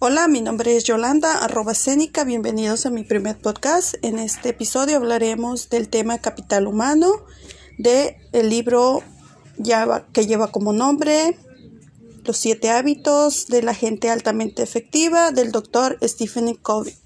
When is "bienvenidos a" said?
2.24-2.90